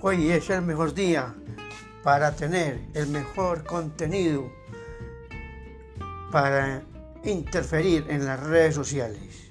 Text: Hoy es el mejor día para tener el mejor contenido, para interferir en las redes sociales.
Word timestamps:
Hoy 0.00 0.30
es 0.30 0.48
el 0.50 0.62
mejor 0.62 0.94
día 0.94 1.34
para 2.04 2.30
tener 2.36 2.80
el 2.94 3.08
mejor 3.08 3.64
contenido, 3.64 4.48
para 6.30 6.82
interferir 7.24 8.06
en 8.08 8.24
las 8.24 8.38
redes 8.38 8.76
sociales. 8.76 9.47